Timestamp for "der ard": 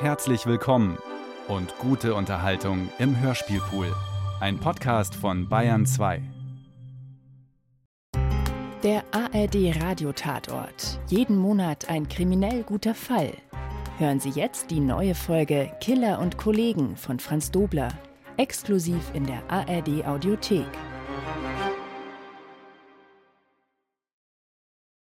8.82-9.78, 19.26-20.06